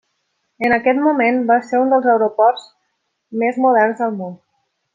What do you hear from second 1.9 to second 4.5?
dels aeroports més moderns del món.